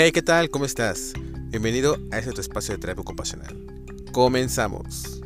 [0.00, 0.48] Hey, ¿qué tal?
[0.48, 1.12] ¿Cómo estás?
[1.50, 3.66] Bienvenido a este tu espacio de terapia ocupacional.
[4.12, 5.20] Comenzamos.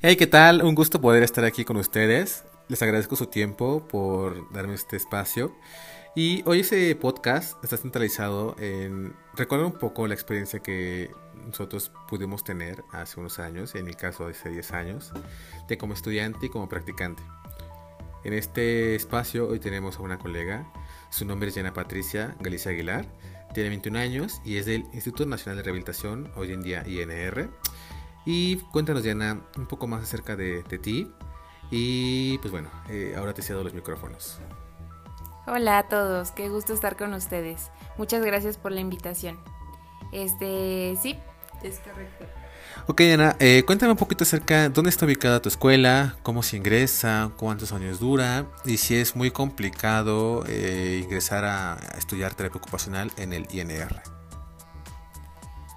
[0.00, 0.62] Hey, ¿qué tal?
[0.62, 2.44] Un gusto poder estar aquí con ustedes.
[2.68, 5.52] Les agradezco su tiempo por darme este espacio.
[6.14, 11.10] Y hoy ese podcast está centralizado en recordar un poco la experiencia que
[11.46, 15.12] nosotros pudimos tener hace unos años, en mi caso hace 10 años,
[15.68, 17.22] de como estudiante y como practicante.
[18.22, 20.70] En este espacio hoy tenemos a una colega,
[21.10, 23.06] su nombre es Jana Patricia Galicia Aguilar,
[23.54, 27.50] tiene 21 años y es del Instituto Nacional de Rehabilitación, hoy en día INR.
[28.24, 31.10] Y cuéntanos, Diana, un poco más acerca de, ti.
[31.70, 34.38] Y pues bueno, eh, ahora te cedo los micrófonos.
[35.46, 37.70] Hola a todos, qué gusto estar con ustedes.
[37.96, 39.38] Muchas gracias por la invitación.
[40.12, 41.18] Este, sí,
[41.62, 42.26] es correcto.
[42.86, 46.56] Ok, Diana, eh, cuéntame un poquito acerca de dónde está ubicada tu escuela, cómo se
[46.56, 53.12] ingresa, cuántos años dura y si es muy complicado eh, ingresar a estudiar terapia ocupacional
[53.16, 54.02] en el INR.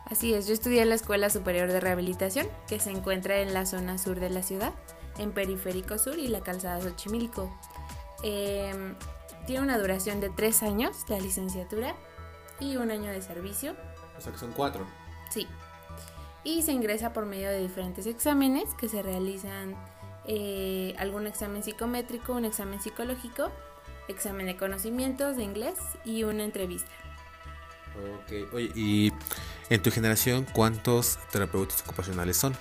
[0.06, 3.66] Así es, yo estudié en la Escuela Superior de Rehabilitación, que se encuentra en la
[3.66, 4.74] zona sur de la ciudad,
[5.18, 7.52] en Periférico Sur y la Calzada Xochimilco.
[8.24, 8.96] Em,
[9.48, 11.96] tiene una duración de tres años, la licenciatura,
[12.60, 13.76] y un año de servicio.
[14.18, 14.86] O sea que son cuatro.
[15.30, 15.48] Sí.
[16.44, 19.76] Y se ingresa por medio de diferentes exámenes que se realizan
[20.26, 23.52] eh, algún examen psicométrico, un examen psicológico,
[24.08, 26.92] examen de conocimientos de inglés y una entrevista.
[28.24, 29.14] Ok, oye, y
[29.70, 32.56] en tu generación, ¿cuántos terapeutas ocupacionales son?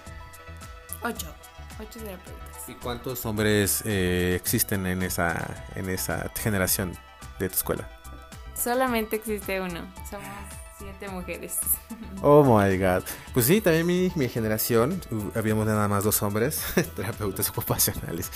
[1.03, 1.35] Ocho.
[1.81, 2.69] Ocho terapeutas.
[2.69, 6.97] ¿Y cuántos hombres eh, existen en esa, en esa generación
[7.39, 7.89] de tu escuela?
[8.55, 9.81] Solamente existe uno.
[10.09, 10.29] Somos
[10.83, 11.59] siete mujeres.
[12.25, 13.03] Oh my god.
[13.35, 16.63] Pues sí, también mi, generación, uh, habíamos nada más dos hombres,
[16.97, 18.31] terapeutas ocupacionales.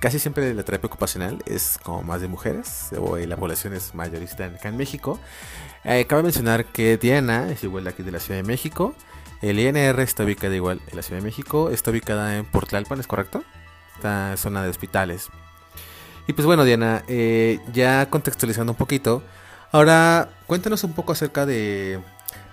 [0.00, 4.50] Casi siempre la terapia ocupacional es como más de mujeres, o la población es mayorista
[4.62, 5.20] en México.
[5.84, 8.94] Eh, cabe mencionar que Diana es igual de aquí de la Ciudad de México.
[9.42, 13.06] El INR está ubicada igual en la Ciudad de México, está ubicada en Portlalpan, ¿es
[13.06, 13.44] correcto?
[13.96, 15.28] Está en zona de hospitales.
[16.26, 19.22] Y pues bueno, Diana, eh, ya contextualizando un poquito,
[19.72, 22.00] ahora cuéntanos un poco acerca de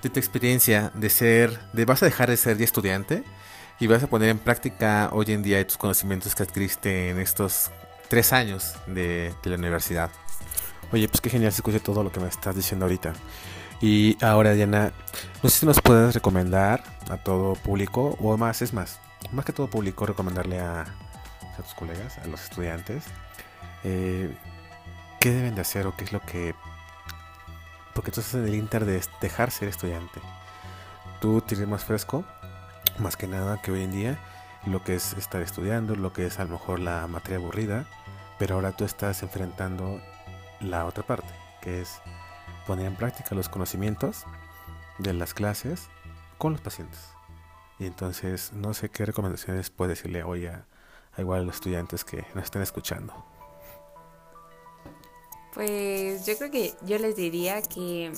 [0.04, 3.24] de tu experiencia de ser, de vas a dejar de ser ya estudiante
[3.80, 7.72] y vas a poner en práctica hoy en día tus conocimientos que adquiriste en estos
[8.10, 10.12] tres años de, la universidad.
[10.92, 13.14] Oye, pues qué genial se escucha todo lo que me estás diciendo ahorita.
[13.82, 14.92] Y ahora, Diana,
[15.42, 19.00] no sé si nos puedes recomendar a todo público, o más, es más,
[19.32, 23.04] más que todo público, recomendarle a, a tus colegas, a los estudiantes,
[23.84, 24.30] eh,
[25.20, 26.54] qué deben de hacer o qué es lo que
[27.94, 30.20] porque tú estás en el inter de dejar ser estudiante.
[31.22, 32.26] Tú tienes más fresco,
[33.00, 34.20] más que nada que hoy en día,
[34.66, 37.86] lo que es estar estudiando, lo que es a lo mejor la materia aburrida,
[38.40, 40.02] pero ahora tú estás enfrentando
[40.60, 42.02] la otra parte, que es
[42.66, 44.26] poner en práctica los conocimientos
[44.98, 45.90] de las clases
[46.38, 47.10] con los pacientes.
[47.80, 50.66] Y entonces no sé qué recomendaciones puedes decirle hoy a,
[51.16, 53.33] a igual a los estudiantes que nos estén escuchando.
[55.54, 58.12] Pues yo creo que yo les diría que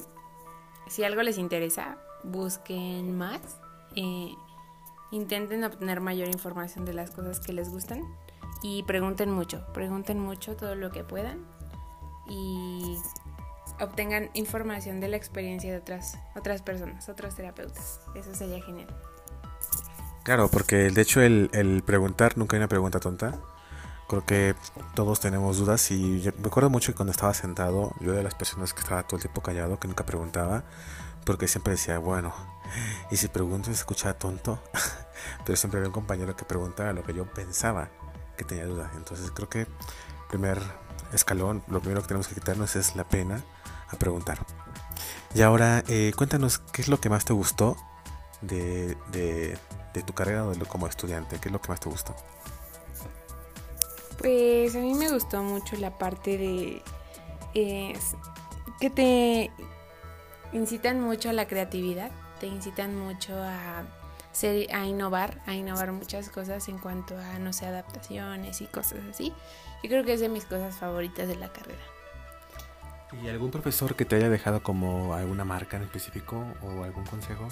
[0.88, 3.42] si algo les interesa, busquen más,
[3.96, 4.34] eh,
[5.12, 8.04] intenten obtener mayor información de las cosas que les gustan
[8.62, 11.46] y pregunten mucho, pregunten mucho todo lo que puedan
[12.28, 12.98] y
[13.80, 18.00] obtengan información de la experiencia de otras, otras personas, otros terapeutas.
[18.16, 18.88] Eso sería genial.
[20.24, 23.40] Claro, porque de hecho el, el preguntar nunca hay una pregunta tonta.
[24.08, 24.56] Creo que
[24.94, 28.74] todos tenemos dudas y me acuerdo mucho que cuando estaba sentado, yo de las personas
[28.74, 30.64] que estaba todo el tiempo callado, que nunca preguntaba,
[31.26, 32.34] porque siempre decía, bueno,
[33.10, 34.60] y si pregunto se escucha tonto,
[35.46, 37.90] pero siempre había un compañero que preguntaba lo que yo pensaba
[38.38, 38.92] que tenía duda.
[38.96, 39.68] Entonces creo que
[40.30, 40.62] primer
[41.12, 43.44] escalón, lo primero que tenemos que quitarnos es la pena
[43.90, 44.40] a preguntar.
[45.34, 47.76] Y ahora, eh, cuéntanos qué es lo que más te gustó
[48.42, 52.16] de, de tu carrera como estudiante, qué es lo que más te gustó.
[54.26, 56.82] Pues a mí me gustó mucho la parte de
[57.54, 59.52] que te
[60.52, 63.84] incitan mucho a la creatividad, te incitan mucho a
[64.32, 69.02] ser, a innovar, a innovar muchas cosas en cuanto a no sé adaptaciones y cosas
[69.08, 69.32] así.
[69.84, 71.84] Yo creo que es de mis cosas favoritas de la carrera.
[73.22, 77.48] ¿Y algún profesor que te haya dejado como alguna marca en específico o algún consejo?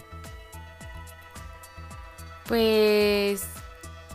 [2.47, 3.45] Pues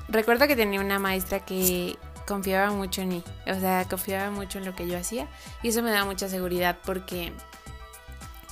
[0.08, 1.96] recuerdo que tenía una maestra que
[2.28, 5.26] confiaba mucho en mí, o sea, confiaba mucho en lo que yo hacía
[5.62, 7.32] y eso me da mucha seguridad porque,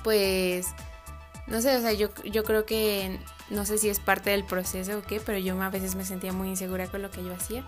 [0.02, 0.68] pues,
[1.46, 3.20] no sé, o sea, yo, yo creo que
[3.50, 6.32] no sé si es parte del proceso o qué, pero yo a veces me sentía
[6.32, 7.64] muy insegura con lo que yo hacía.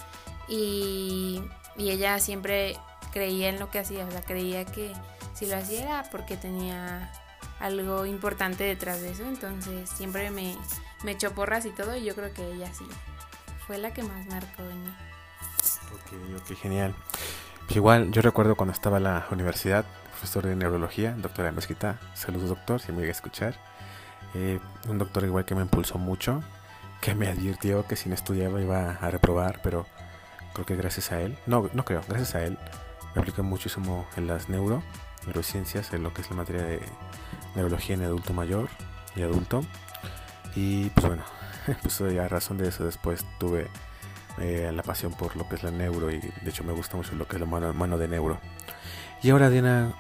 [0.49, 1.43] Y,
[1.77, 2.77] y ella siempre
[3.13, 4.93] creía en lo que hacía, o sea, creía que
[5.35, 7.13] si lo hacía era porque tenía
[7.61, 10.57] algo importante detrás de eso, entonces siempre me,
[11.05, 12.87] me echó porras y todo, y yo creo que ella sí
[13.67, 15.08] fue la que más marcó en mí.
[16.09, 16.95] Ok, ok, genial.
[17.67, 22.49] Pues igual, yo recuerdo cuando estaba en la universidad, profesor de neurología, doctora Mezquita, saludos
[22.49, 23.55] doctor, si me voy a escuchar.
[24.35, 24.59] Eh,
[24.89, 26.43] un doctor igual que me impulsó mucho,
[27.03, 29.87] que me advirtió que si no estudiaba iba a reprobar, pero
[30.55, 32.59] creo que gracias a él, no, no creo, gracias a él,
[33.15, 34.83] me apliqué muchísimo en las neuro,
[35.27, 36.81] neurociencias, en lo que es la materia de
[37.55, 38.69] neurología en adulto mayor
[39.15, 39.63] y adulto.
[40.55, 41.23] Y pues bueno,
[41.83, 43.69] pues a razón de eso después tuve
[44.41, 47.15] eh, la pasión por lo que es la neuro y de hecho me gusta mucho
[47.15, 48.39] lo que es la mano, mano de neuro.
[49.23, 49.95] Y ahora Diana,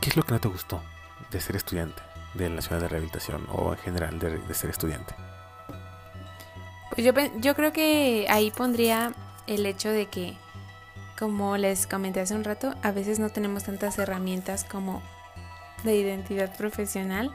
[0.00, 0.82] ¿qué es lo que no te gustó
[1.30, 2.02] de ser estudiante
[2.34, 5.14] de la ciudad de rehabilitación o en general de, de ser estudiante?
[6.90, 9.12] Pues yo, yo creo que ahí pondría
[9.46, 10.36] el hecho de que,
[11.18, 15.02] como les comenté hace un rato, a veces no tenemos tantas herramientas como
[15.84, 17.32] de identidad profesional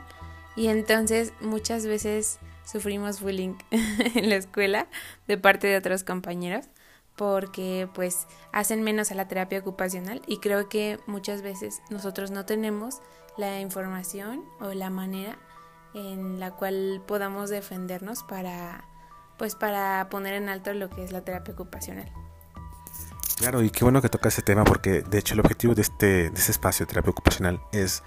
[0.55, 4.87] y entonces muchas veces sufrimos bullying en la escuela
[5.27, 6.65] de parte de otros compañeros
[7.15, 12.45] porque pues hacen menos a la terapia ocupacional y creo que muchas veces nosotros no
[12.45, 13.01] tenemos
[13.37, 15.37] la información o la manera
[15.93, 18.83] en la cual podamos defendernos para
[19.37, 22.09] pues para poner en alto lo que es la terapia ocupacional.
[23.37, 26.29] Claro, y qué bueno que toca ese tema porque de hecho el objetivo de este,
[26.29, 28.01] de este espacio de terapia ocupacional es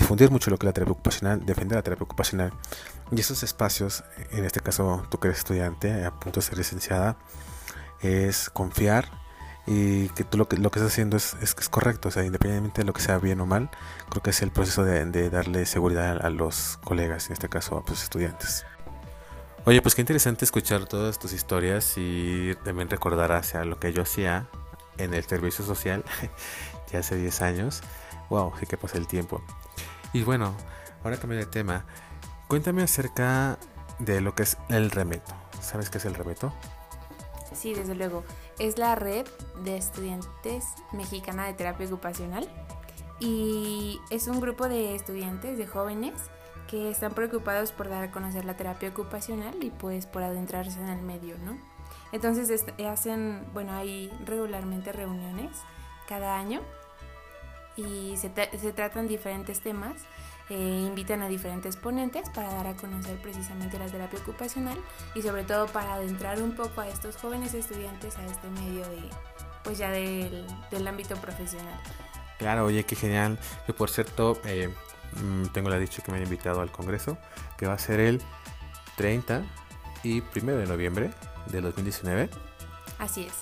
[0.00, 2.52] difundir mucho lo que es la terapia ocupacional, defender la terapia ocupacional.
[3.12, 4.02] Y esos espacios,
[4.32, 7.16] en este caso tú que eres estudiante, a punto de ser licenciada,
[8.00, 9.10] es confiar
[9.66, 12.24] y que tú lo que, lo que estás haciendo es, es, es correcto, o sea,
[12.24, 13.70] independientemente de lo que sea bien o mal,
[14.08, 17.76] creo que es el proceso de, darle seguridad a, a, los colegas, en este caso
[17.76, 18.64] a los estudiantes.
[19.66, 24.02] Oye, pues qué interesante escuchar todas tus historias y también recordar hacia lo que yo
[24.02, 24.48] hacía
[24.96, 26.04] en el servicio social
[26.92, 27.82] ya hace 10 años.
[28.30, 29.42] Wow, sí que pasa el tiempo.
[30.12, 30.54] Y bueno,
[31.04, 31.84] ahora cambio de tema.
[32.48, 33.58] Cuéntame acerca
[33.98, 35.32] de lo que es el remeto.
[35.60, 36.52] ¿Sabes qué es el remeto?
[37.54, 38.24] Sí, desde luego.
[38.58, 39.26] Es la red
[39.64, 42.48] de estudiantes mexicana de terapia ocupacional
[43.20, 46.14] y es un grupo de estudiantes, de jóvenes,
[46.66, 50.88] que están preocupados por dar a conocer la terapia ocupacional y pues por adentrarse en
[50.88, 51.58] el medio, ¿no?
[52.12, 55.50] Entonces hacen, bueno, hay regularmente reuniones
[56.08, 56.62] cada año
[57.80, 59.94] y se, se tratan diferentes temas.
[60.48, 64.76] Eh, invitan a diferentes ponentes para dar a conocer precisamente la terapia ocupacional
[65.14, 69.08] y sobre todo para adentrar un poco a estos jóvenes estudiantes a este medio de,
[69.62, 71.80] pues ya del, del ámbito profesional.
[72.40, 73.38] Claro, oye, qué genial.
[73.64, 74.74] Que por cierto, eh,
[75.52, 77.16] tengo la dicha que me han invitado al congreso,
[77.56, 78.20] que va a ser el
[78.96, 79.42] 30
[80.02, 81.10] y 1 de noviembre
[81.46, 82.28] de 2019.
[82.98, 83.34] Así es.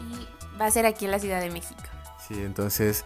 [0.00, 1.82] Y va a ser aquí en la Ciudad de México.
[2.26, 3.04] Sí, entonces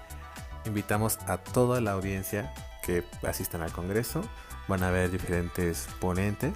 [0.66, 2.52] invitamos a toda la audiencia
[2.82, 4.22] que asistan al Congreso.
[4.68, 6.54] Van a haber diferentes ponentes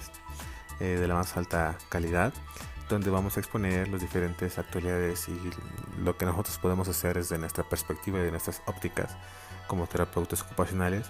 [0.81, 2.33] eh, de la más alta calidad,
[2.89, 5.51] donde vamos a exponer las diferentes actualidades y
[6.01, 9.17] lo que nosotros podemos hacer desde nuestra perspectiva y de nuestras ópticas
[9.67, 11.07] como terapeutas ocupacionales.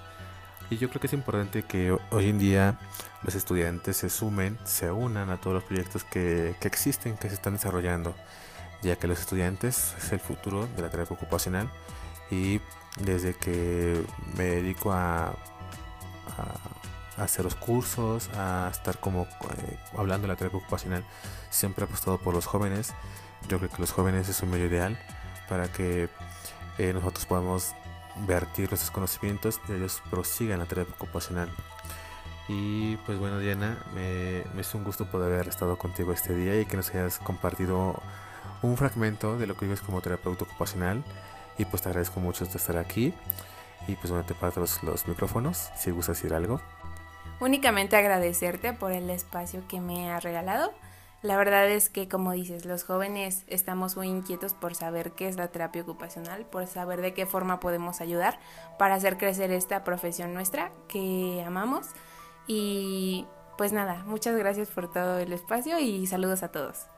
[0.70, 2.78] Y yo creo que es importante que hoy en día
[3.22, 7.34] los estudiantes se sumen, se unan a todos los proyectos que, que existen, que se
[7.34, 8.14] están desarrollando,
[8.82, 11.70] ya que los estudiantes es el futuro de la terapia ocupacional
[12.30, 12.60] y
[12.98, 14.04] desde que
[14.36, 15.34] me dedico a,
[17.16, 21.04] hacer los cursos, a estar como eh, hablando de la terapia ocupacional,
[21.50, 22.92] siempre he apostado por los jóvenes.
[23.48, 24.98] Yo creo que los jóvenes es un medio ideal
[25.48, 26.08] para que
[26.78, 27.74] eh, nosotros podamos
[28.26, 31.50] vertir nuestros conocimientos y ellos prosigan la terapia ocupacional.
[32.48, 36.60] Y pues bueno, Diana, me, me, es un gusto poder haber estado contigo este día
[36.60, 38.02] y que nos hayas compartido
[38.62, 41.04] un fragmento de lo que vives como terapeuta ocupacional.
[41.58, 43.14] Y pues te agradezco mucho de estar aquí.
[43.86, 46.60] Y pues bueno, te paso los, los micrófonos si gustas decir algo.
[47.40, 50.72] Únicamente agradecerte por el espacio que me has regalado.
[51.24, 55.36] La verdad es que, como dices, los jóvenes estamos muy inquietos por saber qué es
[55.36, 58.38] la terapia ocupacional, por saber de qué forma podemos ayudar
[58.78, 61.86] para hacer crecer esta profesión nuestra que amamos.
[62.46, 66.88] Y pues nada, muchas gracias por todo el espacio y saludos a todos.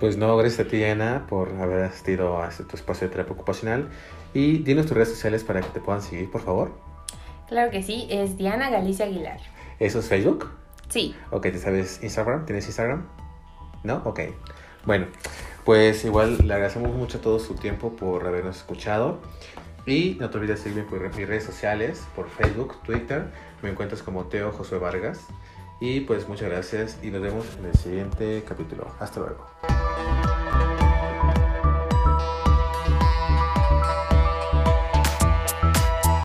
[0.00, 3.34] Pues no, gracias a ti, Ana, por haber asistido a este tu espacio de terapia
[3.34, 3.88] ocupacional.
[4.32, 6.70] Y dinos tus redes sociales para que te puedan seguir, por favor.
[7.48, 9.40] Claro que sí, es Diana Galicia Aguilar.
[9.80, 10.50] ¿Eso es Facebook?
[10.88, 11.16] Sí.
[11.30, 12.46] Ok, ¿te sabes Instagram?
[12.46, 13.08] ¿Tienes Instagram?
[13.82, 14.02] ¿No?
[14.04, 14.20] Ok.
[14.84, 15.06] Bueno,
[15.64, 19.20] pues igual le agradecemos mucho todo su tiempo por habernos escuchado.
[19.86, 23.32] Y no te olvides seguirme por mis redes sociales, por Facebook, Twitter.
[23.62, 25.26] Me encuentras como Teo Josué Vargas.
[25.80, 28.88] Y pues muchas gracias y nos vemos en el siguiente capítulo.
[29.00, 29.77] Hasta luego.